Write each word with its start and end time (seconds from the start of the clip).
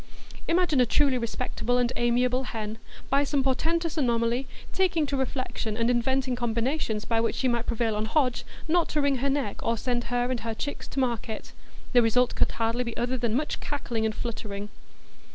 Imagine 0.47 0.81
a 0.81 0.85
truly 0.87 1.19
respectable 1.19 1.77
and 1.77 1.93
amiable 1.95 2.41
hen, 2.45 2.79
by 3.11 3.23
some 3.23 3.43
portentous 3.43 3.99
anomaly, 3.99 4.47
taking 4.73 5.05
to 5.05 5.15
reflection 5.15 5.77
and 5.77 5.91
inventing 5.91 6.35
combinations 6.35 7.05
by 7.05 7.21
which 7.21 7.35
she 7.35 7.47
might 7.47 7.67
prevail 7.67 7.95
on 7.95 8.05
Hodge 8.05 8.43
not 8.67 8.89
to 8.89 8.99
wring 9.01 9.17
her 9.17 9.29
neck, 9.29 9.57
or 9.61 9.77
send 9.77 10.05
her 10.05 10.31
and 10.31 10.39
her 10.39 10.55
chicks 10.55 10.87
to 10.87 10.99
market; 10.99 11.51
the 11.93 12.01
result 12.01 12.33
could 12.33 12.53
hardly 12.53 12.83
be 12.83 12.97
other 12.97 13.15
than 13.15 13.35
much 13.35 13.59
cackling 13.59 14.03
and 14.03 14.15
fluttering. 14.15 14.69